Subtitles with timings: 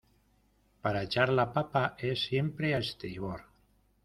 [0.81, 3.43] para echar la papa es siempre a estribor